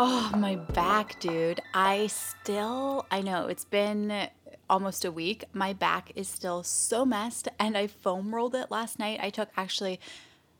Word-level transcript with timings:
Oh, 0.00 0.30
my 0.36 0.54
back, 0.54 1.18
dude. 1.18 1.60
I 1.74 2.06
still, 2.06 3.04
I 3.10 3.20
know 3.20 3.48
it's 3.48 3.64
been 3.64 4.28
almost 4.70 5.04
a 5.04 5.10
week. 5.10 5.42
My 5.52 5.72
back 5.72 6.12
is 6.14 6.28
still 6.28 6.62
so 6.62 7.04
messed, 7.04 7.48
and 7.58 7.76
I 7.76 7.88
foam 7.88 8.32
rolled 8.32 8.54
it 8.54 8.70
last 8.70 9.00
night. 9.00 9.18
I 9.20 9.30
took 9.30 9.48
actually, 9.56 9.98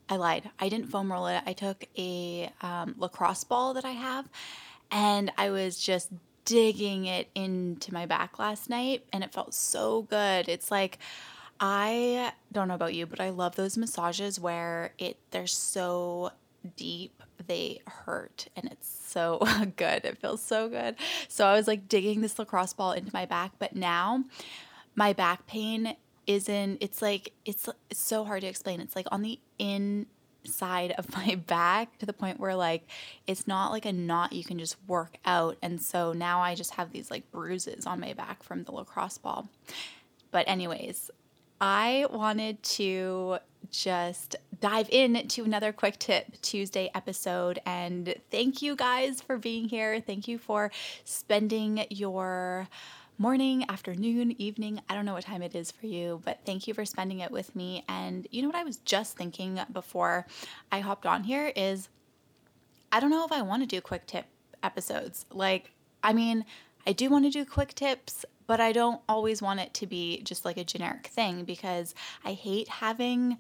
I 0.09 0.16
lied. 0.16 0.51
I 0.59 0.69
didn't 0.69 0.88
foam 0.88 1.12
roll 1.12 1.29
it. 1.29 1.45
I 1.46 1.52
took 1.52 1.84
a 1.96 2.51
um, 2.62 2.96
lacrosse 2.98 3.45
ball 3.45 3.74
that 3.74 3.84
I 3.84 3.93
have, 3.93 4.29
and 4.91 5.30
I 5.38 5.51
was 5.51 5.79
just 5.79 6.10
digging 6.45 7.05
it 7.05 7.29
into 7.37 7.95
my 7.95 8.07
back 8.07 8.41
last 8.41 8.68
night, 8.68 9.05
and 9.12 9.23
it 9.23 9.32
felt 9.32 9.55
so 9.55 10.02
good. 10.02 10.48
It's 10.48 10.73
like, 10.73 10.98
I 11.60 12.32
don't 12.51 12.66
know 12.66 12.74
about 12.74 12.95
you, 12.95 13.07
but 13.07 13.20
I 13.20 13.30
love 13.30 13.55
those 13.55 13.79
massages 13.79 14.41
where 14.41 14.95
it 14.98 15.16
they're 15.30 15.46
so 15.46 16.32
deep 16.77 17.22
they 17.46 17.80
hurt 17.86 18.48
and 18.56 18.66
it's 18.66 18.88
so 18.88 19.40
good. 19.76 20.04
It 20.04 20.18
feels 20.18 20.43
so 20.43 20.68
good. 20.68 20.96
So 21.29 21.46
I 21.46 21.54
was 21.54 21.66
like 21.66 21.88
digging 21.88 22.20
this 22.20 22.38
lacrosse 22.38 22.73
ball 22.73 22.93
into 22.93 23.10
my 23.12 23.26
back, 23.26 23.52
but 23.59 23.74
now 23.74 24.24
my 24.95 25.12
back 25.12 25.46
pain 25.46 25.96
isn't 26.26 26.78
it's 26.80 27.01
like 27.01 27.32
it's, 27.45 27.68
it's 27.90 28.01
so 28.01 28.24
hard 28.24 28.43
to 28.43 28.46
explain. 28.46 28.80
It's 28.80 28.95
like 28.95 29.06
on 29.10 29.23
the 29.23 29.40
inside 29.59 30.93
of 30.93 31.10
my 31.15 31.37
back 31.37 31.98
to 31.98 32.06
the 32.06 32.12
point 32.12 32.38
where 32.38 32.54
like 32.54 32.87
it's 33.26 33.46
not 33.46 33.73
like 33.73 33.87
a 33.87 33.93
knot 33.93 34.32
you 34.32 34.45
can 34.45 34.59
just 34.59 34.76
work 34.87 35.16
out. 35.24 35.56
And 35.62 35.80
so 35.80 36.12
now 36.12 36.40
I 36.40 36.54
just 36.54 36.74
have 36.74 36.93
these 36.93 37.10
like 37.10 37.30
bruises 37.30 37.87
on 37.87 38.00
my 38.00 38.12
back 38.12 38.43
from 38.43 38.65
the 38.65 38.73
lacrosse 38.73 39.18
ball. 39.18 39.48
But 40.30 40.46
anyways, 40.46 41.10
I 41.60 42.06
wanted 42.10 42.62
to 42.62 43.38
just 43.70 44.37
dive 44.60 44.88
in 44.90 45.28
to 45.28 45.45
another 45.45 45.73
quick 45.73 45.98
tip 45.98 46.40
Tuesday 46.42 46.90
episode. 46.95 47.60
And 47.66 48.15
thank 48.30 48.62
you 48.62 48.76
guys 48.76 49.20
for 49.20 49.37
being 49.37 49.68
here. 49.68 50.00
Thank 50.00 50.28
you 50.28 50.38
for 50.38 50.70
spending 51.04 51.84
your 51.90 52.68
morning, 53.18 53.65
afternoon, 53.68 54.40
evening. 54.40 54.80
I 54.88 54.95
don't 54.95 55.04
know 55.04 55.15
what 55.15 55.24
time 55.24 55.42
it 55.42 55.54
is 55.54 55.73
for 55.73 55.87
you, 55.87 56.23
but 56.24 56.38
thank 56.46 56.68
you 56.68 56.74
for 56.74 56.84
spending 56.84 57.20
it 57.20 57.30
with 57.30 57.54
me. 57.56 57.84
And 57.88 58.26
you 58.30 58.43
know 58.43 58.48
what 58.48 58.56
I 58.56 58.65
was 58.65 58.76
just 58.78 59.16
thinking 59.16 59.60
before 59.72 60.26
I 60.70 60.80
hopped 60.80 61.04
on 61.04 61.24
here 61.24 61.52
is 61.56 61.88
I 62.93 63.00
don't 63.00 63.10
know 63.10 63.24
if 63.24 63.32
I 63.32 63.43
want 63.43 63.62
to 63.62 63.66
do 63.66 63.80
quick 63.80 64.06
tip 64.06 64.26
episodes. 64.62 65.26
Like, 65.32 65.72
I 66.03 66.12
mean, 66.12 66.44
I 66.87 66.93
do 66.93 67.10
want 67.10 67.25
to 67.25 67.31
do 67.31 67.44
quick 67.44 67.75
tips, 67.75 68.25
but 68.49 68.60
I 68.60 68.72
don't 68.72 69.00
always 69.09 69.41
want 69.41 69.60
it 69.60 69.75
to 69.75 69.87
be 69.87 70.22
just 70.22 70.44
like 70.44 70.56
a 70.56 70.65
generic 70.65 71.06
thing 71.06 71.44
because 71.44 71.94
I 72.25 72.32
hate 72.32 72.69
having. 72.69 73.38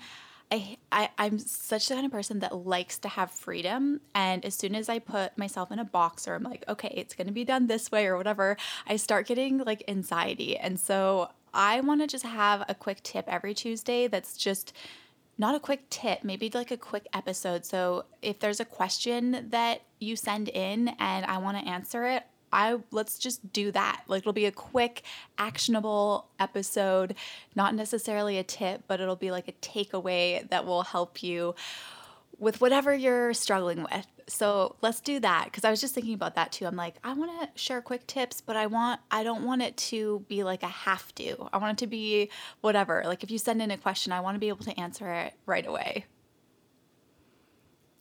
I, 0.50 0.78
I 0.90 1.10
I'm 1.18 1.38
such 1.38 1.88
the 1.88 1.94
kind 1.94 2.06
of 2.06 2.12
person 2.12 2.38
that 2.38 2.56
likes 2.56 2.98
to 3.00 3.08
have 3.08 3.30
freedom 3.30 4.00
and 4.14 4.42
as 4.46 4.54
soon 4.54 4.74
as 4.74 4.88
I 4.88 4.98
put 4.98 5.36
myself 5.36 5.70
in 5.70 5.78
a 5.78 5.84
box 5.84 6.26
or 6.26 6.34
I'm 6.34 6.42
like 6.42 6.64
okay 6.66 6.90
it's 6.96 7.14
going 7.14 7.26
to 7.26 7.34
be 7.34 7.44
done 7.44 7.66
this 7.66 7.92
way 7.92 8.06
or 8.06 8.16
whatever 8.16 8.56
I 8.86 8.96
start 8.96 9.26
getting 9.26 9.58
like 9.58 9.84
anxiety 9.88 10.56
and 10.56 10.80
so 10.80 11.28
I 11.52 11.82
want 11.82 12.00
to 12.00 12.06
just 12.06 12.24
have 12.24 12.64
a 12.66 12.74
quick 12.74 13.02
tip 13.02 13.26
every 13.28 13.52
Tuesday 13.52 14.06
that's 14.06 14.38
just 14.38 14.72
not 15.38 15.54
a 15.54 15.60
quick 15.60 15.88
tip, 15.88 16.24
maybe 16.24 16.50
like 16.52 16.72
a 16.72 16.76
quick 16.76 17.06
episode. 17.14 17.64
So 17.64 18.04
if 18.22 18.40
there's 18.40 18.58
a 18.58 18.64
question 18.64 19.46
that 19.50 19.82
you 20.00 20.16
send 20.16 20.48
in 20.48 20.88
and 20.98 21.24
I 21.24 21.38
want 21.38 21.58
to 21.58 21.70
answer 21.70 22.04
it, 22.06 22.24
I 22.52 22.78
let's 22.90 23.18
just 23.18 23.52
do 23.52 23.70
that. 23.72 24.02
Like 24.06 24.20
it'll 24.20 24.32
be 24.32 24.46
a 24.46 24.52
quick, 24.52 25.02
actionable 25.38 26.28
episode, 26.38 27.14
not 27.54 27.74
necessarily 27.74 28.38
a 28.38 28.44
tip, 28.44 28.84
but 28.86 29.00
it'll 29.00 29.16
be 29.16 29.30
like 29.30 29.48
a 29.48 29.52
takeaway 29.52 30.48
that 30.50 30.64
will 30.66 30.82
help 30.82 31.22
you 31.22 31.54
with 32.38 32.60
whatever 32.60 32.94
you're 32.94 33.34
struggling 33.34 33.82
with. 33.82 34.06
So 34.28 34.76
let's 34.82 35.00
do 35.00 35.20
that 35.20 35.46
because 35.46 35.64
I 35.64 35.70
was 35.70 35.80
just 35.80 35.94
thinking 35.94 36.14
about 36.14 36.34
that 36.34 36.52
too. 36.52 36.66
I'm 36.66 36.76
like, 36.76 36.96
I 37.02 37.14
want 37.14 37.30
to 37.40 37.60
share 37.60 37.80
quick 37.80 38.06
tips, 38.06 38.40
but 38.40 38.56
I 38.56 38.66
want 38.66 39.00
I 39.10 39.24
don't 39.24 39.44
want 39.44 39.62
it 39.62 39.76
to 39.76 40.24
be 40.28 40.44
like 40.44 40.62
a 40.62 40.68
have 40.68 41.14
to. 41.16 41.48
I 41.52 41.58
want 41.58 41.78
it 41.78 41.84
to 41.84 41.86
be 41.86 42.30
whatever. 42.60 43.02
Like 43.06 43.22
if 43.22 43.30
you 43.30 43.38
send 43.38 43.62
in 43.62 43.70
a 43.70 43.78
question, 43.78 44.12
I 44.12 44.20
want 44.20 44.34
to 44.34 44.38
be 44.38 44.48
able 44.48 44.64
to 44.64 44.78
answer 44.78 45.10
it 45.12 45.34
right 45.46 45.66
away. 45.66 46.04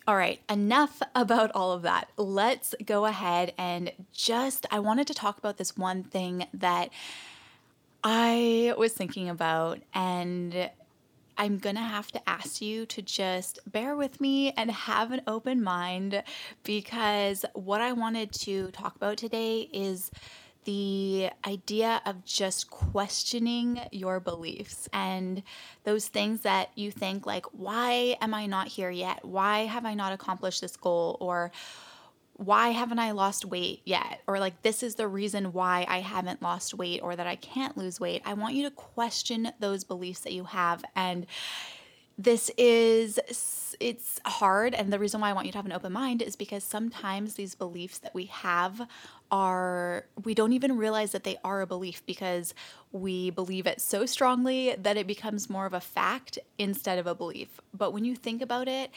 All 0.08 0.16
right, 0.16 0.40
enough 0.50 1.02
about 1.16 1.52
all 1.54 1.74
of 1.74 1.82
that. 1.82 2.10
Let's 2.16 2.74
go 2.86 3.06
ahead 3.06 3.54
and 3.58 3.92
just, 4.14 4.66
I 4.72 4.80
wanted 4.80 5.06
to 5.08 5.14
talk 5.14 5.38
about 5.38 5.58
this 5.58 5.76
one 5.76 6.04
thing 6.04 6.48
that 6.54 6.92
I 8.06 8.74
was 8.78 8.94
thinking 8.94 9.28
about, 9.28 9.80
and 9.94 10.70
I'm 11.38 11.58
gonna 11.58 11.82
have 11.82 12.10
to 12.14 12.30
ask 12.30 12.62
you 12.62 12.86
to 12.86 13.02
just 13.02 13.60
bear 13.70 13.98
with 13.98 14.22
me 14.22 14.52
and 14.52 14.72
have 14.72 15.12
an 15.12 15.22
open 15.28 15.62
mind 15.62 16.24
because 16.64 17.44
what 17.54 17.82
I 17.82 17.92
wanted 17.92 18.32
to 18.44 18.72
talk 18.72 18.96
about 18.96 19.18
today 19.18 19.70
is 19.74 20.10
the 20.68 21.30
idea 21.48 22.02
of 22.06 22.26
just 22.26 22.70
questioning 22.70 23.80
your 23.94 24.20
beliefs 24.20 24.90
and 24.92 25.42
those 25.86 26.10
things 26.10 26.42
that 26.42 26.72
you 26.76 26.92
think, 26.92 27.26
like, 27.26 27.46
why 27.54 28.18
am 28.20 28.34
I 28.34 28.48
not 28.48 28.68
here 28.68 28.92
yet? 28.92 29.24
Why 29.24 29.60
have 29.60 29.86
I 29.86 29.94
not 29.94 30.12
accomplished 30.12 30.60
this 30.60 30.76
goal? 30.76 31.16
Or 31.22 31.54
why 32.34 32.70
haven't 32.70 33.00
I 33.00 33.12
lost 33.12 33.46
weight 33.46 33.82
yet? 33.86 34.22
Or 34.28 34.40
like, 34.40 34.62
this 34.62 34.84
is 34.84 34.96
the 34.96 35.08
reason 35.08 35.54
why 35.54 35.86
I 35.88 36.02
haven't 36.02 36.42
lost 36.42 36.74
weight 36.74 37.00
or 37.02 37.16
that 37.16 37.28
I 37.28 37.38
can't 37.38 37.78
lose 37.78 37.98
weight. 37.98 38.22
I 38.26 38.34
want 38.34 38.54
you 38.54 38.64
to 38.64 38.72
question 38.72 39.54
those 39.62 39.86
beliefs 39.86 40.20
that 40.20 40.34
you 40.34 40.44
have. 40.44 40.84
And 40.98 41.28
this 42.18 42.50
is 42.58 43.20
it's 43.80 44.20
hard 44.26 44.74
and 44.74 44.92
the 44.92 44.98
reason 44.98 45.22
why 45.22 45.30
I 45.30 45.34
want 45.34 45.46
you 45.46 45.52
to 45.52 45.58
have 45.58 45.66
an 45.66 45.72
open 45.72 45.94
mind 45.94 46.22
is 46.24 46.36
because 46.36 46.64
sometimes 46.64 47.36
these 47.36 47.54
beliefs 47.54 48.00
that 48.00 48.16
we 48.16 48.26
have 48.26 48.88
are 49.30 50.06
we 50.24 50.34
don't 50.34 50.54
even 50.54 50.78
realize 50.78 51.12
that 51.12 51.24
they 51.24 51.38
are 51.44 51.62
a 51.62 51.68
belief 51.68 52.04
because 52.06 52.56
we 52.92 53.30
believe 53.30 53.68
it 53.68 53.80
so 53.80 54.06
strongly 54.06 54.76
that 54.80 54.98
it 54.98 55.06
becomes 55.06 55.50
more 55.50 55.66
of 55.66 55.74
a 55.74 55.80
fact 55.82 56.40
instead 56.58 56.98
of 56.98 57.06
a 57.06 57.14
belief. 57.14 57.60
But 57.74 57.92
when 57.92 58.04
you 58.06 58.16
think 58.16 58.42
about 58.42 58.68
it, 58.68 58.90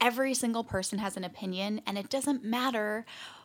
every 0.00 0.34
single 0.34 0.62
person 0.64 0.98
has 0.98 1.16
an 1.16 1.24
opinion 1.24 1.80
and 1.86 1.98
it 1.98 2.08
doesn't 2.08 2.44
matter 2.44 3.04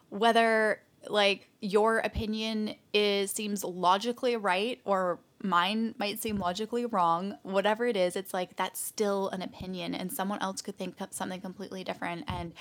whether 0.10 0.82
like 1.10 1.50
your 1.62 2.00
opinion 2.00 2.76
is 2.94 3.32
seems 3.32 3.64
logically 3.64 4.36
right 4.36 4.80
or 4.86 5.20
mine 5.44 5.94
might 5.98 6.22
seem 6.22 6.38
logically 6.38 6.86
wrong 6.86 7.38
whatever 7.44 7.86
it 7.86 7.98
is 7.98 8.16
it's 8.16 8.34
like 8.34 8.56
that's 8.56 8.80
still 8.80 9.30
an 9.30 9.42
opinion 9.42 9.94
and 9.94 10.12
someone 10.12 10.42
else 10.42 10.62
could 10.62 10.78
think 10.78 10.96
something 11.12 11.42
completely 11.42 11.84
different 11.84 12.24
and 12.28 12.54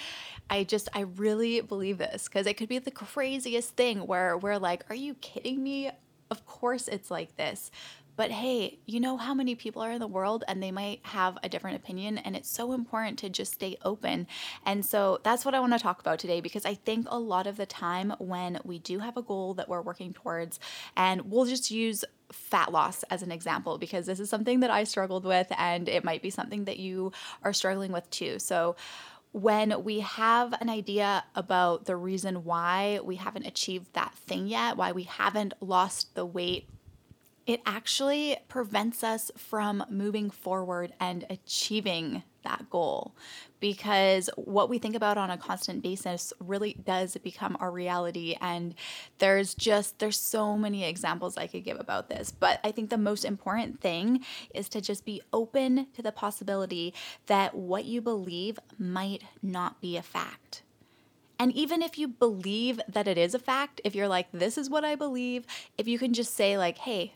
i 0.50 0.64
just 0.64 0.88
i 0.94 1.00
really 1.00 1.60
believe 1.60 1.98
this 1.98 2.24
because 2.24 2.46
it 2.46 2.54
could 2.54 2.68
be 2.68 2.78
the 2.78 2.90
craziest 2.90 3.76
thing 3.76 4.06
where 4.06 4.36
we're 4.36 4.58
like 4.58 4.84
are 4.90 4.96
you 4.96 5.14
kidding 5.14 5.62
me? 5.62 5.90
Of 6.30 6.46
course 6.46 6.88
it's 6.88 7.10
like 7.10 7.36
this 7.36 7.70
but 8.16 8.30
hey, 8.30 8.78
you 8.86 9.00
know 9.00 9.16
how 9.16 9.34
many 9.34 9.54
people 9.54 9.82
are 9.82 9.90
in 9.90 10.00
the 10.00 10.06
world 10.06 10.44
and 10.46 10.62
they 10.62 10.70
might 10.70 11.00
have 11.02 11.38
a 11.42 11.48
different 11.48 11.76
opinion, 11.76 12.18
and 12.18 12.36
it's 12.36 12.50
so 12.50 12.72
important 12.72 13.18
to 13.20 13.28
just 13.28 13.54
stay 13.54 13.76
open. 13.82 14.26
And 14.64 14.84
so 14.84 15.20
that's 15.22 15.44
what 15.44 15.54
I 15.54 15.60
want 15.60 15.72
to 15.72 15.78
talk 15.78 16.00
about 16.00 16.18
today 16.18 16.40
because 16.40 16.64
I 16.64 16.74
think 16.74 17.06
a 17.10 17.18
lot 17.18 17.46
of 17.46 17.56
the 17.56 17.66
time 17.66 18.14
when 18.18 18.60
we 18.64 18.78
do 18.78 19.00
have 19.00 19.16
a 19.16 19.22
goal 19.22 19.54
that 19.54 19.68
we're 19.68 19.82
working 19.82 20.12
towards, 20.12 20.60
and 20.96 21.30
we'll 21.30 21.46
just 21.46 21.70
use 21.70 22.04
fat 22.32 22.72
loss 22.72 23.02
as 23.04 23.22
an 23.22 23.30
example 23.30 23.78
because 23.78 24.06
this 24.06 24.20
is 24.20 24.30
something 24.30 24.60
that 24.60 24.70
I 24.70 24.84
struggled 24.84 25.24
with, 25.24 25.48
and 25.58 25.88
it 25.88 26.04
might 26.04 26.22
be 26.22 26.30
something 26.30 26.64
that 26.64 26.78
you 26.78 27.12
are 27.42 27.52
struggling 27.52 27.92
with 27.92 28.08
too. 28.10 28.38
So, 28.38 28.76
when 29.32 29.82
we 29.82 29.98
have 29.98 30.54
an 30.60 30.70
idea 30.70 31.24
about 31.34 31.86
the 31.86 31.96
reason 31.96 32.44
why 32.44 33.00
we 33.02 33.16
haven't 33.16 33.46
achieved 33.46 33.92
that 33.94 34.14
thing 34.14 34.46
yet, 34.46 34.76
why 34.76 34.92
we 34.92 35.02
haven't 35.02 35.54
lost 35.60 36.14
the 36.14 36.24
weight 36.24 36.68
it 37.46 37.60
actually 37.66 38.36
prevents 38.48 39.04
us 39.04 39.30
from 39.36 39.84
moving 39.90 40.30
forward 40.30 40.92
and 40.98 41.26
achieving 41.28 42.22
that 42.42 42.68
goal 42.70 43.14
because 43.58 44.28
what 44.36 44.68
we 44.68 44.78
think 44.78 44.94
about 44.94 45.16
on 45.16 45.30
a 45.30 45.38
constant 45.38 45.82
basis 45.82 46.32
really 46.38 46.74
does 46.84 47.16
become 47.18 47.56
our 47.60 47.70
reality. 47.70 48.36
And 48.40 48.74
there's 49.18 49.54
just 49.54 49.98
there's 49.98 50.20
so 50.20 50.56
many 50.56 50.84
examples 50.84 51.36
I 51.36 51.46
could 51.46 51.64
give 51.64 51.80
about 51.80 52.08
this 52.08 52.30
but 52.30 52.60
I 52.62 52.70
think 52.70 52.90
the 52.90 52.98
most 52.98 53.24
important 53.24 53.80
thing 53.80 54.24
is 54.54 54.68
to 54.70 54.80
just 54.80 55.04
be 55.04 55.22
open 55.32 55.86
to 55.94 56.02
the 56.02 56.12
possibility 56.12 56.94
that 57.26 57.54
what 57.54 57.84
you 57.84 58.00
believe 58.00 58.58
might 58.78 59.22
not 59.42 59.80
be 59.80 59.96
a 59.96 60.02
fact. 60.02 60.62
And 61.38 61.52
even 61.52 61.82
if 61.82 61.98
you 61.98 62.06
believe 62.06 62.80
that 62.88 63.08
it 63.08 63.18
is 63.18 63.34
a 63.34 63.38
fact, 63.38 63.80
if 63.84 63.94
you're 63.94 64.08
like, 64.08 64.28
this 64.32 64.56
is 64.56 64.70
what 64.70 64.84
I 64.84 64.94
believe, 64.94 65.44
if 65.76 65.88
you 65.88 65.98
can 65.98 66.12
just 66.12 66.34
say, 66.34 66.56
like, 66.56 66.78
hey, 66.78 67.14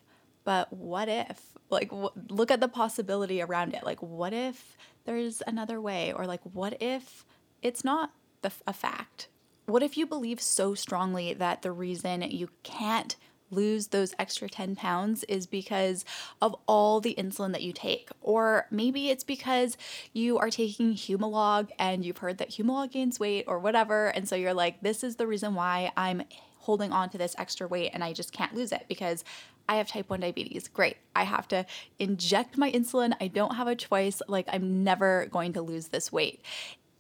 but 0.49 0.73
what 0.73 1.11
if? 1.11 1.59
Like, 1.69 1.91
w- 1.91 2.09
look 2.31 2.51
at 2.51 2.59
the 2.59 2.69
possibility 2.69 3.43
around 3.43 3.75
it. 3.75 3.85
Like, 3.85 4.01
what 4.01 4.33
if 4.33 4.79
there's 5.05 5.43
another 5.47 5.79
way? 5.79 6.11
Or, 6.11 6.25
like, 6.25 6.41
what 6.43 6.81
if 6.81 7.27
it's 7.61 7.85
not 7.85 8.13
the, 8.41 8.51
a 8.67 8.73
fact? 8.73 9.29
What 9.67 9.83
if 9.83 9.99
you 9.99 10.07
believe 10.07 10.41
so 10.41 10.75
strongly 10.75 11.35
that 11.35 11.61
the 11.61 11.71
reason 11.71 12.23
you 12.23 12.49
can't 12.63 13.15
lose 13.51 13.89
those 13.89 14.15
extra 14.19 14.49
10 14.49 14.75
pounds 14.75 15.23
is 15.25 15.47
because 15.47 16.07
of 16.41 16.57
all 16.67 17.01
the 17.01 17.15
insulin 17.19 17.53
that 17.53 17.63
you 17.63 17.73
take. 17.73 18.09
Or 18.21 18.67
maybe 18.71 19.09
it's 19.09 19.25
because 19.25 19.77
you 20.13 20.39
are 20.39 20.51
taking 20.51 20.95
Humalog 20.95 21.71
and 21.79 22.05
you've 22.05 22.19
heard 22.19 22.39
that 22.39 22.51
Humalog 22.51 22.93
gains 22.93 23.21
weight 23.21 23.45
or 23.47 23.59
whatever. 23.59 24.09
And 24.09 24.29
so 24.29 24.37
you're 24.37 24.55
like, 24.55 24.81
this 24.81 25.05
is 25.05 25.17
the 25.17 25.27
reason 25.27 25.55
why 25.55 25.93
I'm 25.97 26.23
holding 26.69 26.93
on 26.93 27.09
to 27.09 27.17
this 27.17 27.35
extra 27.39 27.67
weight 27.67 27.91
and 27.95 28.05
I 28.05 28.13
just 28.13 28.31
can't 28.31 28.55
lose 28.55 28.73
it 28.73 28.85
because 28.91 29.25
I 29.71 29.77
have 29.77 29.89
type 29.89 30.11
1 30.11 30.21
diabetes. 30.21 30.69
Great. 30.69 30.99
I 31.17 31.25
have 31.25 31.49
to 31.49 31.65
inject 31.99 32.59
my 32.59 32.71
insulin. 32.71 33.15
I 33.23 33.29
don't 33.29 33.55
have 33.55 33.67
a 33.67 33.75
choice. 33.75 34.21
Like, 34.29 34.47
I'm 34.53 34.85
never 34.85 35.25
going 35.31 35.55
to 35.55 35.63
lose 35.63 35.89
this 35.89 36.13
weight. 36.13 36.43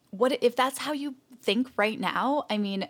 What 0.09 0.43
if 0.43 0.57
that's 0.57 0.79
how 0.79 0.95
you 0.95 1.17
think 1.43 1.69
right 1.77 2.01
now? 2.01 2.47
I 2.49 2.57
mean, 2.57 2.89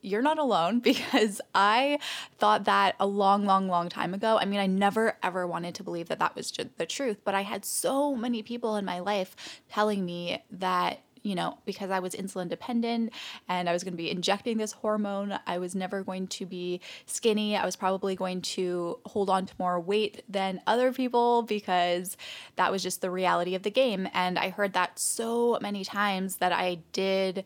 you're 0.00 0.22
not 0.22 0.38
alone 0.38 0.80
because 0.90 1.42
I 1.54 1.98
thought 2.38 2.64
that 2.64 2.96
a 2.98 3.06
long, 3.06 3.44
long, 3.44 3.68
long 3.68 3.90
time 3.90 4.14
ago. 4.14 4.38
I 4.40 4.46
mean, 4.46 4.60
I 4.60 4.66
never 4.66 5.18
ever 5.22 5.46
wanted 5.46 5.74
to 5.74 5.82
believe 5.82 6.08
that 6.08 6.18
that 6.20 6.34
was 6.34 6.50
the 6.78 6.86
truth, 6.86 7.18
but 7.24 7.34
I 7.34 7.42
had 7.42 7.66
so 7.66 8.16
many 8.16 8.42
people 8.42 8.76
in 8.76 8.86
my 8.86 9.00
life 9.00 9.36
telling 9.68 10.06
me 10.06 10.42
that 10.50 11.00
you 11.26 11.34
know, 11.34 11.58
because 11.64 11.90
I 11.90 11.98
was 11.98 12.14
insulin 12.14 12.48
dependent 12.48 13.12
and 13.48 13.68
I 13.68 13.72
was 13.72 13.82
going 13.82 13.94
to 13.94 13.96
be 13.96 14.12
injecting 14.12 14.58
this 14.58 14.70
hormone, 14.70 15.36
I 15.44 15.58
was 15.58 15.74
never 15.74 16.04
going 16.04 16.28
to 16.28 16.46
be 16.46 16.80
skinny. 17.06 17.56
I 17.56 17.64
was 17.64 17.74
probably 17.74 18.14
going 18.14 18.42
to 18.42 19.00
hold 19.06 19.28
on 19.28 19.46
to 19.46 19.54
more 19.58 19.80
weight 19.80 20.22
than 20.28 20.60
other 20.68 20.92
people 20.92 21.42
because 21.42 22.16
that 22.54 22.70
was 22.70 22.80
just 22.80 23.00
the 23.00 23.10
reality 23.10 23.56
of 23.56 23.64
the 23.64 23.72
game. 23.72 24.08
And 24.14 24.38
I 24.38 24.50
heard 24.50 24.72
that 24.74 25.00
so 25.00 25.58
many 25.60 25.84
times 25.84 26.36
that 26.36 26.52
I 26.52 26.78
did 26.92 27.42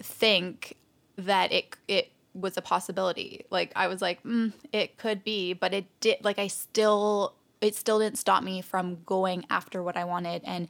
think 0.00 0.76
that 1.16 1.52
it 1.52 1.76
it 1.86 2.10
was 2.34 2.56
a 2.56 2.62
possibility. 2.62 3.44
Like 3.50 3.70
I 3.76 3.86
was 3.86 4.02
like, 4.02 4.20
mm, 4.24 4.52
it 4.72 4.98
could 4.98 5.22
be, 5.22 5.52
but 5.52 5.72
it 5.72 5.84
did. 6.00 6.16
Like 6.24 6.40
I 6.40 6.48
still, 6.48 7.34
it 7.60 7.76
still 7.76 8.00
didn't 8.00 8.18
stop 8.18 8.42
me 8.42 8.62
from 8.62 9.04
going 9.06 9.44
after 9.48 9.80
what 9.80 9.96
I 9.96 10.04
wanted 10.04 10.42
and 10.44 10.66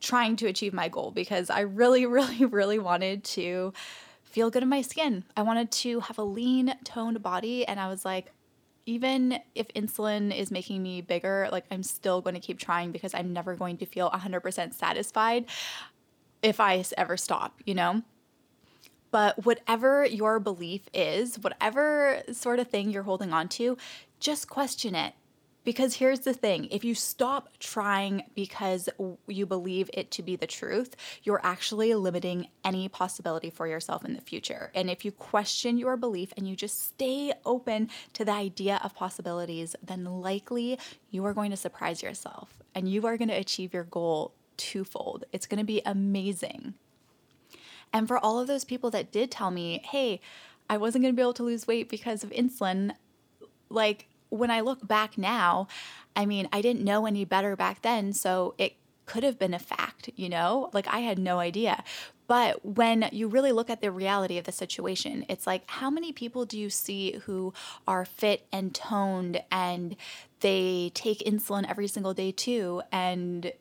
trying 0.00 0.36
to 0.36 0.46
achieve 0.46 0.72
my 0.72 0.88
goal 0.88 1.10
because 1.10 1.50
I 1.50 1.60
really, 1.60 2.06
really, 2.18 2.44
really 2.44 2.78
wanted 2.78 3.24
to 3.24 3.72
feel 4.24 4.50
good 4.50 4.62
in 4.62 4.68
my 4.68 4.82
skin. 4.82 5.24
I 5.36 5.42
wanted 5.42 5.70
to 5.72 6.00
have 6.00 6.18
a 6.18 6.24
lean, 6.24 6.74
toned 6.84 7.22
body, 7.22 7.66
and 7.66 7.78
I 7.80 7.88
was 7.88 8.04
like. 8.04 8.32
Even 8.86 9.38
if 9.54 9.68
insulin 9.68 10.36
is 10.36 10.50
making 10.50 10.82
me 10.82 11.00
bigger, 11.00 11.48
like 11.52 11.64
I'm 11.70 11.82
still 11.82 12.22
going 12.22 12.34
to 12.34 12.40
keep 12.40 12.58
trying 12.58 12.90
because 12.90 13.14
I'm 13.14 13.32
never 13.32 13.54
going 13.54 13.76
to 13.76 13.86
feel 13.86 14.10
100% 14.10 14.74
satisfied 14.74 15.44
if 16.42 16.58
I 16.58 16.82
ever 16.96 17.16
stop, 17.16 17.60
you 17.64 17.74
know? 17.74 18.02
But 19.10 19.44
whatever 19.44 20.04
your 20.04 20.38
belief 20.38 20.82
is, 20.94 21.36
whatever 21.38 22.22
sort 22.32 22.58
of 22.58 22.68
thing 22.68 22.90
you're 22.90 23.02
holding 23.02 23.32
on 23.32 23.48
to, 23.50 23.76
just 24.20 24.48
question 24.48 24.94
it. 24.94 25.14
Because 25.62 25.96
here's 25.96 26.20
the 26.20 26.32
thing 26.32 26.66
if 26.70 26.84
you 26.84 26.94
stop 26.94 27.50
trying 27.58 28.24
because 28.34 28.88
you 29.26 29.44
believe 29.44 29.90
it 29.92 30.10
to 30.12 30.22
be 30.22 30.36
the 30.36 30.46
truth, 30.46 30.96
you're 31.22 31.40
actually 31.44 31.94
limiting 31.94 32.48
any 32.64 32.88
possibility 32.88 33.50
for 33.50 33.66
yourself 33.66 34.04
in 34.04 34.14
the 34.14 34.22
future. 34.22 34.70
And 34.74 34.90
if 34.90 35.04
you 35.04 35.12
question 35.12 35.76
your 35.76 35.96
belief 35.96 36.32
and 36.36 36.48
you 36.48 36.56
just 36.56 36.82
stay 36.82 37.32
open 37.44 37.90
to 38.14 38.24
the 38.24 38.32
idea 38.32 38.80
of 38.82 38.94
possibilities, 38.94 39.76
then 39.82 40.04
likely 40.04 40.78
you 41.10 41.24
are 41.26 41.34
going 41.34 41.50
to 41.50 41.56
surprise 41.56 42.02
yourself 42.02 42.58
and 42.74 42.88
you 42.90 43.06
are 43.06 43.18
going 43.18 43.28
to 43.28 43.34
achieve 43.34 43.74
your 43.74 43.84
goal 43.84 44.32
twofold. 44.56 45.24
It's 45.32 45.46
going 45.46 45.58
to 45.58 45.64
be 45.64 45.82
amazing. 45.84 46.74
And 47.92 48.08
for 48.08 48.18
all 48.18 48.38
of 48.38 48.46
those 48.46 48.64
people 48.64 48.90
that 48.90 49.12
did 49.12 49.30
tell 49.30 49.50
me, 49.50 49.82
hey, 49.84 50.20
I 50.68 50.76
wasn't 50.76 51.02
going 51.02 51.12
to 51.12 51.16
be 51.16 51.22
able 51.22 51.34
to 51.34 51.42
lose 51.42 51.66
weight 51.66 51.88
because 51.88 52.22
of 52.22 52.30
insulin, 52.30 52.92
like 53.68 54.06
when 54.30 54.50
I 54.50 54.60
look 54.60 54.86
back 54.86 55.18
now, 55.18 55.68
I 56.16 56.26
mean, 56.26 56.48
I 56.52 56.62
didn't 56.62 56.82
know 56.82 57.06
any 57.06 57.24
better 57.24 57.56
back 57.56 57.82
then. 57.82 58.12
So 58.12 58.54
it 58.58 58.76
could 59.06 59.22
have 59.22 59.38
been 59.38 59.54
a 59.54 59.58
fact, 59.58 60.10
you 60.16 60.28
know? 60.28 60.70
Like 60.72 60.86
I 60.88 61.00
had 61.00 61.18
no 61.18 61.38
idea. 61.38 61.82
But 62.26 62.64
when 62.64 63.08
you 63.10 63.26
really 63.26 63.50
look 63.50 63.68
at 63.68 63.80
the 63.80 63.90
reality 63.90 64.38
of 64.38 64.44
the 64.44 64.52
situation, 64.52 65.26
it's 65.28 65.48
like, 65.48 65.64
how 65.66 65.90
many 65.90 66.12
people 66.12 66.44
do 66.44 66.56
you 66.56 66.70
see 66.70 67.14
who 67.24 67.52
are 67.88 68.04
fit 68.04 68.46
and 68.52 68.72
toned 68.72 69.42
and 69.50 69.96
they 70.38 70.92
take 70.94 71.18
insulin 71.20 71.68
every 71.68 71.88
single 71.88 72.14
day 72.14 72.30
too? 72.30 72.82
And 72.92 73.52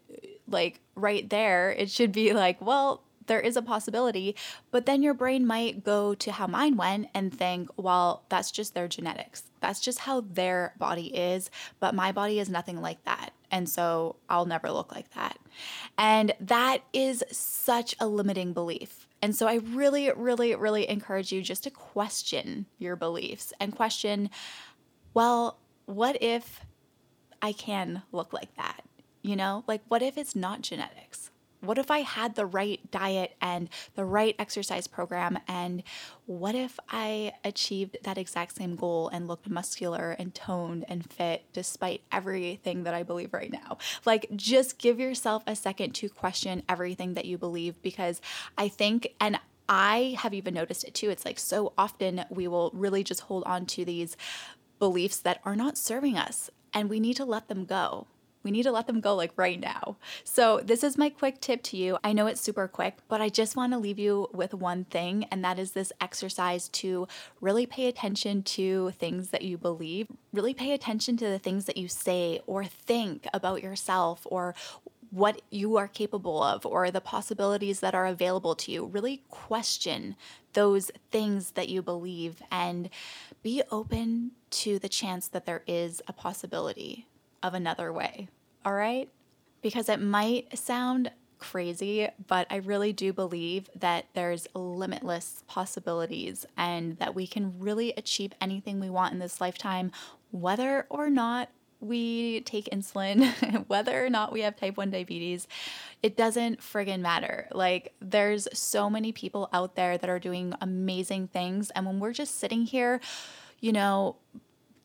like 0.48 0.82
right 0.94 1.28
there, 1.28 1.72
it 1.72 1.90
should 1.90 2.12
be 2.12 2.34
like, 2.34 2.62
well, 2.62 3.02
there 3.30 3.40
is 3.40 3.56
a 3.56 3.62
possibility, 3.62 4.36
but 4.72 4.86
then 4.86 5.02
your 5.02 5.14
brain 5.14 5.48
might 5.48 5.86
go 5.86 6.14
to 6.16 6.34
how 6.34 6.48
mine 6.48 6.76
went 6.76 7.08
and 7.14 7.34
think, 7.34 7.70
well, 7.78 8.26
that's 8.28 8.52
just 8.52 8.74
their 8.74 8.90
genetics. 8.90 9.44
That's 9.62 9.80
just 9.80 10.00
how 10.00 10.22
their 10.22 10.74
body 10.78 11.16
is, 11.16 11.50
but 11.80 11.96
my 11.96 12.12
body 12.12 12.40
is 12.40 12.50
nothing 12.50 12.82
like 12.82 13.02
that. 13.06 13.32
And 13.52 13.70
so 13.70 14.18
I'll 14.30 14.46
never 14.46 14.72
look 14.72 14.94
like 14.94 15.14
that. 15.14 15.38
And 15.98 16.34
that 16.42 16.84
is 16.92 17.24
such 17.32 17.96
a 18.00 18.08
limiting 18.08 18.52
belief. 18.52 19.08
And 19.22 19.36
so 19.36 19.48
I 19.48 19.56
really, 19.56 20.12
really, 20.12 20.56
really 20.56 20.90
encourage 20.90 21.32
you 21.32 21.42
just 21.42 21.64
to 21.64 21.70
question 21.70 22.66
your 22.80 22.96
beliefs 22.96 23.54
and 23.60 23.76
question, 23.76 24.30
well, 25.14 25.60
what 25.86 26.22
if 26.22 26.62
I 27.42 27.52
can 27.52 28.04
look 28.12 28.34
like 28.34 28.56
that? 28.56 28.84
You 29.22 29.36
know, 29.36 29.64
like 29.68 29.82
what 29.88 30.02
if 30.02 30.18
it's 30.18 30.36
not 30.36 30.62
genetics? 30.62 31.30
What 31.62 31.78
if 31.78 31.92
I 31.92 32.00
had 32.00 32.36
the 32.36 32.46
right 32.46 32.80
diet 32.90 33.36
and 33.42 33.70
the 33.96 34.06
right 34.06 34.36
exercise 34.40 34.88
program? 34.88 35.40
And 35.48 35.84
what 36.26 36.56
if 36.56 36.80
I 36.90 37.34
achieved 37.44 37.98
that 38.04 38.18
exact 38.18 38.56
same 38.56 38.76
goal 38.76 39.10
and 39.10 39.28
looked 39.28 39.50
muscular 39.50 40.12
and 40.12 40.34
toned 40.34 40.86
and 40.88 41.12
fit 41.12 41.44
despite 41.52 42.02
everything 42.12 42.84
that 42.84 42.94
I 42.94 43.04
believe 43.04 43.34
right 43.34 43.52
now? 43.52 43.78
Like, 44.06 44.28
just 44.36 44.78
give 44.78 45.00
yourself 45.00 45.44
a 45.46 45.56
second 45.56 45.94
to 45.96 46.10
question 46.10 46.64
everything 46.70 47.16
that 47.16 47.26
you 47.26 47.38
believe 47.38 47.82
because 47.82 48.22
I 48.58 48.70
think, 48.70 49.16
and 49.20 49.40
I 49.68 50.16
have 50.18 50.34
even 50.34 50.54
noticed 50.54 50.84
it 50.84 50.94
too. 50.94 51.10
It's 51.10 51.26
like 51.26 51.40
so 51.40 51.74
often 51.78 52.26
we 52.30 52.48
will 52.48 52.72
really 52.74 53.04
just 53.04 53.22
hold 53.22 53.44
on 53.44 53.66
to 53.68 53.86
these 53.86 54.18
beliefs 54.80 55.18
that 55.18 55.42
are 55.44 55.56
not 55.56 55.78
serving 55.78 56.18
us 56.18 56.50
and 56.74 56.90
we 56.90 57.00
need 57.00 57.16
to 57.18 57.26
let 57.26 57.50
them 57.50 57.66
go. 57.66 58.08
We 58.44 58.52
need 58.52 58.64
to 58.64 58.72
let 58.72 58.88
them 58.88 59.02
go 59.02 59.16
like 59.16 59.34
right 59.36 59.60
now. 59.60 59.98
So, 60.24 60.62
this 60.64 60.84
is 60.84 60.98
my 60.98 61.10
quick 61.10 61.42
tip 61.42 61.62
to 61.64 61.78
you. 61.78 61.98
I 62.04 62.14
know 62.14 62.28
it's 62.28 62.40
super 62.40 62.68
quick, 62.68 62.98
but 63.08 63.22
I 63.22 63.30
just 63.30 63.56
want 63.56 63.74
to 63.74 63.80
leave 63.80 64.00
you 64.00 64.30
with 64.34 64.54
one 64.54 64.86
thing, 64.86 65.26
and 65.32 65.44
that 65.44 65.60
is 65.60 65.72
this 65.72 65.92
exercise 66.00 66.70
to 66.70 67.08
really 67.42 67.66
pay 67.66 67.88
attention 67.88 68.44
to 68.44 68.92
things 68.92 69.32
that 69.32 69.42
you 69.42 69.58
believe, 69.58 70.08
really 70.32 70.54
pay 70.54 70.72
attention 70.72 71.18
to 71.18 71.26
the 71.26 71.40
things 71.40 71.66
that 71.66 71.78
you 71.78 71.88
say 71.88 72.40
or 72.48 72.64
think 72.64 73.28
about 73.34 73.62
yourself 73.62 74.26
or 74.26 74.56
what 75.12 75.42
you 75.50 75.76
are 75.76 75.88
capable 75.88 76.42
of 76.42 76.66
or 76.66 76.92
the 76.92 77.02
possibilities 77.02 77.80
that 77.80 77.96
are 77.96 78.06
available 78.06 78.56
to 78.56 78.72
you. 78.72 78.86
Really 78.86 79.24
question 79.30 80.16
those 80.54 80.92
things 81.12 81.52
that 81.52 81.70
you 81.70 81.82
believe 81.82 82.42
and 82.52 82.90
be 83.42 83.64
open 83.72 84.32
to 84.52 84.80
the 84.80 84.90
chance 84.90 85.28
that 85.28 85.46
there 85.46 85.64
is 85.68 86.02
a 86.08 86.14
possibility 86.14 87.08
of 87.44 87.54
another 87.54 87.92
way. 87.92 88.28
All 88.66 88.74
right? 88.74 89.10
Because 89.62 89.90
it 89.90 90.02
might 90.02 90.58
sound 90.58 91.12
crazy, 91.40 92.08
but 92.28 92.46
I 92.50 92.58
really 92.58 92.94
do 92.94 93.14
believe 93.14 93.70
that 93.76 94.06
there's 94.14 94.48
limitless 94.54 95.44
possibilities 95.48 96.46
and 96.58 96.98
that 96.98 97.16
we 97.16 97.26
can 97.26 97.60
really 97.60 97.94
achieve 97.98 98.34
anything 98.42 98.80
we 98.80 98.90
want 98.90 99.14
in 99.14 99.20
this 99.20 99.42
lifetime, 99.42 99.92
whether 100.32 100.86
or 100.90 101.10
not 101.10 101.50
we 101.80 102.42
take 102.42 102.66
insulin, 102.66 103.66
whether 103.68 104.06
or 104.06 104.10
not 104.10 104.34
we 104.34 104.42
have 104.42 104.56
type 104.58 104.78
1 104.78 104.92
diabetes, 104.92 105.48
it 106.04 106.18
doesn't 106.18 106.60
friggin' 106.60 107.00
matter. 107.00 107.48
Like, 107.52 107.94
there's 108.02 108.48
so 108.54 108.90
many 108.90 109.12
people 109.12 109.50
out 109.54 109.76
there 109.76 109.98
that 109.98 110.10
are 110.10 110.20
doing 110.20 110.54
amazing 110.62 111.28
things. 111.28 111.70
And 111.72 111.86
when 111.86 112.00
we're 112.00 112.14
just 112.14 112.40
sitting 112.40 112.66
here, 112.66 113.00
you 113.62 113.72
know, 113.72 114.18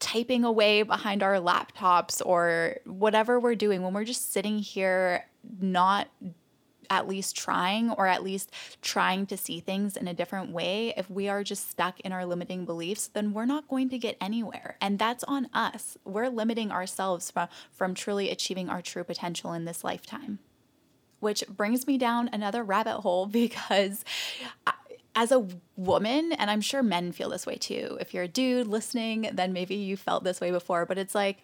typing 0.04 0.44
away 0.44 0.82
behind 0.82 1.22
our 1.22 1.36
laptops 1.36 2.20
or 2.24 2.76
whatever 2.84 3.40
we're 3.40 3.54
doing, 3.54 3.82
when 3.82 3.94
we're 3.94 4.04
just 4.04 4.34
sitting 4.34 4.58
here 4.58 5.24
not 5.60 6.08
at 6.90 7.08
least 7.08 7.34
trying 7.34 7.90
or 7.90 8.06
at 8.06 8.22
least 8.22 8.52
trying 8.82 9.24
to 9.24 9.34
see 9.34 9.60
things 9.60 9.96
in 9.96 10.06
a 10.06 10.12
different 10.12 10.50
way, 10.50 10.92
if 10.98 11.08
we 11.08 11.30
are 11.30 11.42
just 11.42 11.70
stuck 11.70 12.00
in 12.00 12.12
our 12.12 12.26
limiting 12.26 12.66
beliefs, 12.66 13.08
then 13.08 13.32
we're 13.32 13.46
not 13.46 13.66
going 13.66 13.88
to 13.88 13.96
get 13.96 14.18
anywhere. 14.20 14.76
And 14.78 14.98
that's 14.98 15.24
on 15.24 15.48
us. 15.54 15.96
We're 16.04 16.28
limiting 16.28 16.70
ourselves 16.70 17.30
from, 17.30 17.48
from 17.70 17.94
truly 17.94 18.28
achieving 18.28 18.68
our 18.68 18.82
true 18.82 19.04
potential 19.04 19.54
in 19.54 19.64
this 19.64 19.82
lifetime. 19.82 20.38
Which 21.20 21.44
brings 21.48 21.86
me 21.86 21.96
down 21.96 22.28
another 22.30 22.62
rabbit 22.62 23.00
hole 23.00 23.24
because 23.42 24.04
as 25.16 25.30
a 25.32 25.46
woman, 25.76 26.32
and 26.32 26.50
I'm 26.50 26.60
sure 26.60 26.82
men 26.82 27.12
feel 27.12 27.30
this 27.30 27.46
way 27.46 27.56
too. 27.56 27.96
If 28.00 28.12
you're 28.12 28.24
a 28.24 28.28
dude 28.28 28.66
listening, 28.66 29.30
then 29.32 29.52
maybe 29.52 29.74
you 29.76 29.96
felt 29.96 30.24
this 30.24 30.40
way 30.40 30.50
before, 30.50 30.86
but 30.86 30.98
it's 30.98 31.14
like, 31.14 31.38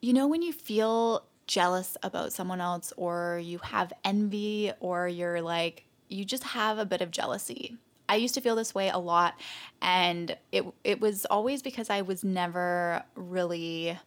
you 0.00 0.12
know, 0.12 0.26
when 0.26 0.42
you 0.42 0.52
feel 0.52 1.24
jealous 1.46 1.96
about 2.02 2.32
someone 2.32 2.60
else, 2.60 2.92
or 2.96 3.40
you 3.42 3.58
have 3.58 3.92
envy, 4.04 4.72
or 4.80 5.08
you're 5.08 5.40
like, 5.40 5.84
you 6.08 6.24
just 6.24 6.44
have 6.44 6.78
a 6.78 6.84
bit 6.84 7.00
of 7.00 7.10
jealousy. 7.10 7.76
I 8.08 8.16
used 8.16 8.34
to 8.34 8.40
feel 8.40 8.54
this 8.54 8.74
way 8.74 8.88
a 8.88 8.98
lot, 8.98 9.34
and 9.82 10.36
it 10.52 10.64
it 10.84 11.00
was 11.00 11.24
always 11.26 11.62
because 11.62 11.90
I 11.90 12.02
was 12.02 12.22
never 12.22 13.02
really 13.14 13.98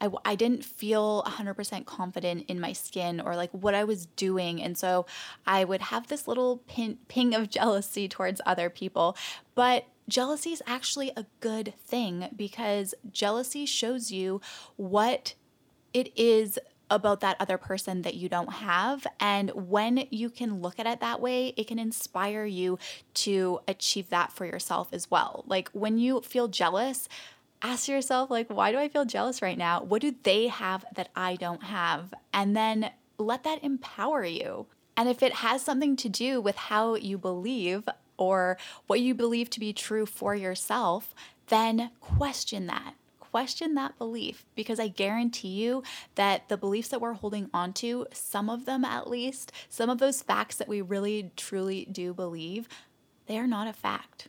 I, 0.00 0.10
I 0.24 0.34
didn't 0.34 0.64
feel 0.64 1.22
100% 1.26 1.86
confident 1.86 2.44
in 2.48 2.60
my 2.60 2.72
skin 2.72 3.20
or 3.20 3.36
like 3.36 3.50
what 3.52 3.74
I 3.74 3.84
was 3.84 4.06
doing. 4.06 4.62
And 4.62 4.76
so 4.76 5.06
I 5.46 5.64
would 5.64 5.82
have 5.82 6.08
this 6.08 6.28
little 6.28 6.58
pin, 6.68 6.98
ping 7.08 7.34
of 7.34 7.50
jealousy 7.50 8.08
towards 8.08 8.40
other 8.44 8.70
people. 8.70 9.16
But 9.54 9.86
jealousy 10.08 10.52
is 10.52 10.62
actually 10.66 11.12
a 11.16 11.26
good 11.40 11.74
thing 11.84 12.28
because 12.34 12.94
jealousy 13.10 13.66
shows 13.66 14.12
you 14.12 14.40
what 14.76 15.34
it 15.92 16.12
is 16.16 16.58
about 16.90 17.20
that 17.20 17.36
other 17.40 17.58
person 17.58 18.02
that 18.02 18.14
you 18.14 18.28
don't 18.28 18.52
have. 18.52 19.06
And 19.18 19.50
when 19.50 20.06
you 20.10 20.30
can 20.30 20.60
look 20.60 20.78
at 20.78 20.86
it 20.86 21.00
that 21.00 21.20
way, 21.20 21.48
it 21.56 21.66
can 21.66 21.78
inspire 21.78 22.44
you 22.44 22.78
to 23.14 23.60
achieve 23.66 24.10
that 24.10 24.32
for 24.32 24.44
yourself 24.44 24.88
as 24.92 25.10
well. 25.10 25.44
Like 25.46 25.68
when 25.70 25.98
you 25.98 26.20
feel 26.20 26.48
jealous, 26.48 27.08
ask 27.62 27.88
yourself 27.88 28.30
like 28.30 28.48
why 28.48 28.72
do 28.72 28.78
i 28.78 28.88
feel 28.88 29.04
jealous 29.04 29.42
right 29.42 29.58
now? 29.58 29.82
What 29.82 30.02
do 30.02 30.14
they 30.22 30.48
have 30.48 30.84
that 30.94 31.08
i 31.14 31.36
don't 31.36 31.64
have? 31.64 32.12
And 32.32 32.56
then 32.56 32.90
let 33.18 33.44
that 33.44 33.64
empower 33.64 34.24
you. 34.24 34.66
And 34.96 35.08
if 35.08 35.22
it 35.22 35.34
has 35.34 35.62
something 35.62 35.96
to 35.96 36.08
do 36.08 36.40
with 36.40 36.56
how 36.56 36.94
you 36.94 37.18
believe 37.18 37.88
or 38.16 38.56
what 38.86 39.00
you 39.00 39.14
believe 39.14 39.50
to 39.50 39.60
be 39.60 39.72
true 39.72 40.06
for 40.06 40.34
yourself 40.34 41.14
then 41.48 41.90
question 42.00 42.66
that. 42.66 42.94
Question 43.20 43.74
that 43.74 43.98
belief 43.98 44.44
because 44.54 44.80
I 44.80 44.88
guarantee 44.88 45.48
you 45.48 45.82
that 46.14 46.48
the 46.48 46.56
beliefs 46.56 46.88
that 46.88 47.00
we're 47.00 47.12
holding 47.12 47.50
onto, 47.52 48.06
some 48.12 48.48
of 48.48 48.64
them 48.64 48.84
at 48.84 49.10
least, 49.10 49.52
some 49.68 49.90
of 49.90 49.98
those 49.98 50.22
facts 50.22 50.56
that 50.56 50.68
we 50.68 50.80
really 50.80 51.30
truly 51.36 51.86
do 51.90 52.14
believe, 52.14 52.68
they 53.26 53.38
are 53.38 53.46
not 53.46 53.68
a 53.68 53.72
fact. 53.72 54.28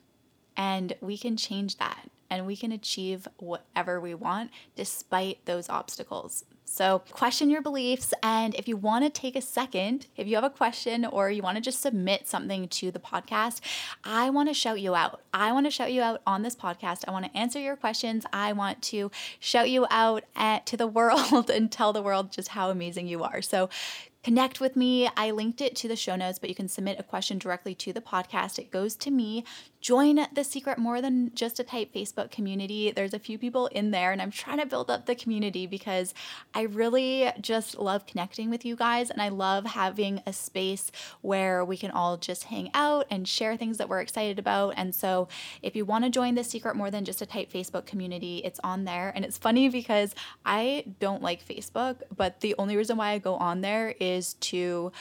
And 0.56 0.94
we 1.02 1.18
can 1.18 1.38
change 1.38 1.78
that 1.78 2.10
and 2.30 2.46
we 2.46 2.56
can 2.56 2.72
achieve 2.72 3.28
whatever 3.38 4.00
we 4.00 4.14
want 4.14 4.52
despite 4.76 5.46
those 5.46 5.70
obstacles. 5.70 6.46
So, 6.70 7.02
question 7.12 7.50
your 7.50 7.62
beliefs. 7.62 8.14
And 8.22 8.54
if 8.56 8.68
you 8.68 8.76
want 8.76 9.06
to 9.06 9.10
take 9.10 9.38
a 9.38 9.42
second, 9.42 10.08
if 10.18 10.28
you 10.28 10.36
have 10.36 10.44
a 10.44 10.50
question 10.50 11.06
or 11.06 11.32
you 11.32 11.42
want 11.42 11.56
to 11.56 11.62
just 11.62 11.82
submit 11.82 12.28
something 12.28 12.68
to 12.68 12.92
the 12.92 13.00
podcast, 13.00 13.62
I 14.04 14.30
want 14.30 14.50
to 14.50 14.54
shout 14.54 14.82
you 14.82 14.94
out. 14.94 15.22
I 15.34 15.54
want 15.54 15.66
to 15.66 15.72
shout 15.72 15.94
you 15.94 16.02
out 16.02 16.22
on 16.28 16.42
this 16.42 16.58
podcast. 16.58 17.06
I 17.08 17.12
want 17.12 17.24
to 17.26 17.36
answer 17.38 17.58
your 17.58 17.78
questions. 17.78 18.26
I 18.34 18.52
want 18.52 18.82
to 18.84 19.10
shout 19.40 19.70
you 19.70 19.88
out 19.90 20.26
at, 20.36 20.66
to 20.66 20.76
the 20.76 20.88
world 20.98 21.50
and 21.50 21.72
tell 21.72 21.94
the 21.94 22.02
world 22.02 22.34
just 22.34 22.50
how 22.50 22.70
amazing 22.70 23.08
you 23.08 23.24
are. 23.24 23.42
So, 23.42 23.70
connect 24.24 24.60
with 24.60 24.76
me. 24.76 25.10
I 25.16 25.32
linked 25.32 25.62
it 25.62 25.74
to 25.78 25.88
the 25.88 25.96
show 25.96 26.18
notes, 26.18 26.38
but 26.38 26.50
you 26.50 26.56
can 26.56 26.68
submit 26.68 27.00
a 27.00 27.04
question 27.04 27.38
directly 27.38 27.74
to 27.76 27.94
the 27.94 28.02
podcast. 28.02 28.60
It 28.60 28.72
goes 28.72 28.98
to 28.98 29.10
me. 29.10 29.46
Join 29.80 30.26
the 30.34 30.44
Secret 30.44 30.80
More 30.80 31.02
Than 31.02 31.32
Just 31.36 31.60
a 31.60 31.64
Type 31.64 31.94
Facebook 31.94 32.32
community. 32.32 32.92
There's 32.92 33.14
a 33.14 33.20
few 33.20 33.38
people 33.38 33.68
in 33.68 33.92
there, 33.92 34.12
and 34.12 34.22
I'm 34.22 34.32
trying 34.32 34.58
to 34.58 34.66
build 34.66 34.90
up 34.90 35.06
the 35.06 35.14
community 35.14 35.68
because 35.68 36.16
I 36.54 36.64
really 36.64 37.32
just 37.40 37.78
love 37.78 38.08
connecting 38.08 38.50
with 38.50 38.66
you 38.66 38.76
guys, 38.76 39.12
and 39.12 39.22
I 39.22 39.30
love 39.30 39.66
having 39.66 40.22
a 40.26 40.34
space 40.34 40.92
where 41.22 41.64
we 41.64 41.78
can 41.78 41.92
all 41.92 42.18
just 42.18 42.46
hang 42.46 42.72
out 42.74 43.06
and 43.12 43.28
share 43.28 43.56
things 43.56 43.78
that 43.78 43.88
we're 43.88 44.02
excited 44.02 44.40
about. 44.40 44.74
And 44.78 44.96
so, 44.96 45.28
if 45.62 45.76
you 45.76 45.86
want 45.86 46.06
to 46.06 46.10
join 46.10 46.34
the 46.34 46.44
Secret 46.44 46.76
More 46.76 46.90
Than 46.90 47.06
Just 47.06 47.22
a 47.22 47.28
Type 47.28 47.52
Facebook 47.52 47.86
community, 47.86 48.42
it's 48.44 48.60
on 48.64 48.84
there. 48.84 49.12
And 49.16 49.24
it's 49.24 49.38
funny 49.38 49.70
because 49.70 50.16
I 50.44 50.86
don't 51.00 51.22
like 51.22 51.48
Facebook, 51.48 51.98
but 52.16 52.42
the 52.42 52.56
only 52.58 52.78
reason 52.78 52.98
why 52.98 53.12
I 53.12 53.20
go 53.20 53.36
on 53.36 53.62
there 53.62 53.94
is 54.00 54.34
to 54.36 54.92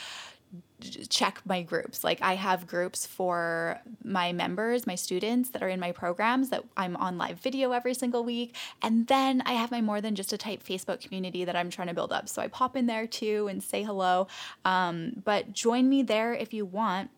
check 1.08 1.40
my 1.44 1.62
groups. 1.62 2.04
Like 2.04 2.20
I 2.22 2.34
have 2.34 2.66
groups 2.66 3.06
for 3.06 3.80
my 4.04 4.32
members, 4.32 4.86
my 4.86 4.94
students 4.94 5.50
that 5.50 5.62
are 5.62 5.68
in 5.68 5.80
my 5.80 5.92
programs 5.92 6.50
that 6.50 6.64
I'm 6.76 6.96
on 6.96 7.18
live 7.18 7.40
video 7.40 7.72
every 7.72 7.94
single 7.94 8.24
week. 8.24 8.54
And 8.82 9.06
then 9.06 9.42
I 9.46 9.54
have 9.54 9.70
my 9.70 9.80
more 9.80 10.00
than 10.00 10.14
just 10.14 10.32
a 10.32 10.38
type 10.38 10.62
Facebook 10.62 11.00
community 11.00 11.44
that 11.44 11.56
I'm 11.56 11.70
trying 11.70 11.88
to 11.88 11.94
build 11.94 12.12
up. 12.12 12.28
So 12.28 12.42
I 12.42 12.48
pop 12.48 12.76
in 12.76 12.86
there 12.86 13.06
too 13.06 13.48
and 13.48 13.62
say 13.62 13.82
hello. 13.82 14.28
Um, 14.64 15.22
but 15.24 15.52
join 15.52 15.88
me 15.88 16.02
there 16.02 16.34
if 16.34 16.52
you 16.52 16.64
want. 16.64 17.10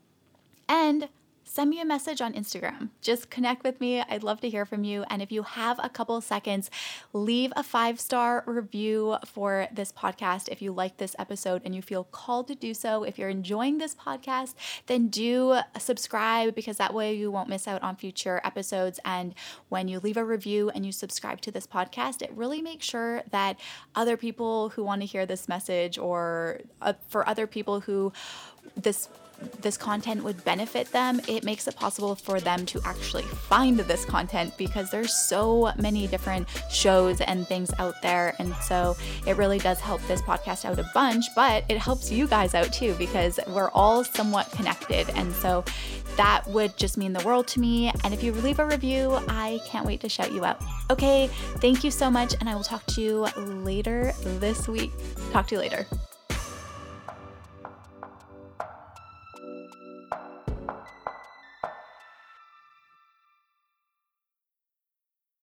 And 0.68 1.08
send 1.48 1.70
me 1.70 1.80
a 1.80 1.84
message 1.84 2.20
on 2.20 2.34
Instagram. 2.34 2.90
Just 3.00 3.30
connect 3.30 3.64
with 3.64 3.80
me. 3.80 4.00
I'd 4.02 4.22
love 4.22 4.40
to 4.42 4.50
hear 4.50 4.66
from 4.66 4.84
you. 4.84 5.04
And 5.08 5.22
if 5.22 5.32
you 5.32 5.42
have 5.42 5.80
a 5.82 5.88
couple 5.88 6.20
seconds, 6.20 6.70
leave 7.12 7.52
a 7.56 7.62
five 7.62 7.98
star 7.98 8.44
review 8.46 9.16
for 9.24 9.66
this 9.72 9.90
podcast 9.90 10.48
if 10.50 10.60
you 10.60 10.72
like 10.72 10.98
this 10.98 11.16
episode 11.18 11.62
and 11.64 11.74
you 11.74 11.80
feel 11.80 12.04
called 12.04 12.48
to 12.48 12.54
do 12.54 12.74
so. 12.74 13.02
If 13.02 13.18
you're 13.18 13.30
enjoying 13.30 13.78
this 13.78 13.94
podcast, 13.94 14.54
then 14.86 15.08
do 15.08 15.58
subscribe 15.78 16.54
because 16.54 16.76
that 16.76 16.92
way 16.92 17.14
you 17.14 17.30
won't 17.30 17.48
miss 17.48 17.66
out 17.66 17.82
on 17.82 17.96
future 17.96 18.40
episodes. 18.44 19.00
And 19.04 19.34
when 19.70 19.88
you 19.88 20.00
leave 20.00 20.18
a 20.18 20.24
review 20.24 20.70
and 20.70 20.84
you 20.84 20.92
subscribe 20.92 21.40
to 21.42 21.50
this 21.50 21.66
podcast, 21.66 22.20
it 22.20 22.30
really 22.32 22.60
makes 22.60 22.84
sure 22.84 23.22
that 23.30 23.58
other 23.94 24.16
people 24.16 24.68
who 24.70 24.84
want 24.84 25.00
to 25.00 25.06
hear 25.06 25.24
this 25.24 25.48
message 25.48 25.96
or 25.96 26.60
uh, 26.82 26.92
for 27.08 27.26
other 27.26 27.46
people 27.46 27.80
who 27.80 28.12
this 28.76 29.08
this 29.60 29.76
content 29.76 30.22
would 30.22 30.42
benefit 30.44 30.90
them, 30.92 31.20
it 31.28 31.44
makes 31.44 31.66
it 31.68 31.76
possible 31.76 32.14
for 32.14 32.40
them 32.40 32.66
to 32.66 32.80
actually 32.84 33.22
find 33.22 33.78
this 33.78 34.04
content 34.04 34.56
because 34.56 34.90
there's 34.90 35.14
so 35.14 35.72
many 35.78 36.06
different 36.06 36.48
shows 36.70 37.20
and 37.20 37.46
things 37.46 37.72
out 37.78 38.00
there. 38.02 38.34
And 38.38 38.54
so 38.56 38.96
it 39.26 39.36
really 39.36 39.58
does 39.58 39.80
help 39.80 40.00
this 40.06 40.22
podcast 40.22 40.64
out 40.64 40.78
a 40.78 40.90
bunch, 40.94 41.26
but 41.34 41.64
it 41.68 41.78
helps 41.78 42.10
you 42.10 42.26
guys 42.26 42.54
out 42.54 42.72
too 42.72 42.94
because 42.94 43.38
we're 43.48 43.70
all 43.70 44.04
somewhat 44.04 44.50
connected. 44.52 45.08
And 45.10 45.32
so 45.32 45.64
that 46.16 46.46
would 46.48 46.76
just 46.76 46.98
mean 46.98 47.12
the 47.12 47.24
world 47.24 47.46
to 47.48 47.60
me. 47.60 47.92
And 48.04 48.12
if 48.12 48.22
you 48.22 48.32
leave 48.32 48.58
a 48.58 48.66
review, 48.66 49.18
I 49.28 49.60
can't 49.66 49.86
wait 49.86 50.00
to 50.00 50.08
shout 50.08 50.32
you 50.32 50.44
out. 50.44 50.60
Okay, 50.90 51.28
thank 51.58 51.84
you 51.84 51.90
so 51.90 52.10
much. 52.10 52.34
And 52.40 52.48
I 52.48 52.54
will 52.54 52.64
talk 52.64 52.84
to 52.86 53.00
you 53.00 53.26
later 53.36 54.12
this 54.24 54.66
week. 54.68 54.92
Talk 55.32 55.46
to 55.48 55.54
you 55.54 55.60
later. 55.60 55.86